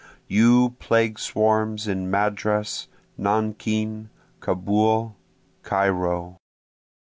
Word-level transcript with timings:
You 0.27 0.71
plague 0.79 1.19
swarms 1.19 1.87
in 1.87 2.09
Madras, 2.09 2.87
Nankin, 3.19 4.09
Kaubul, 4.39 5.13
Cairo! 5.61 6.37